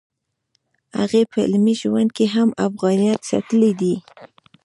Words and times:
هغې 0.99 1.21
په 1.31 1.39
عملي 1.51 1.75
ژوند 1.81 2.09
کې 2.17 2.25
هم 2.35 2.49
افغانیت 2.67 3.19
ساتلی 3.29 3.71
دی 3.81 3.95